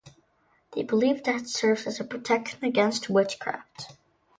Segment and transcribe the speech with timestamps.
[0.73, 3.95] They believe that it serves as a protection against witchcraft.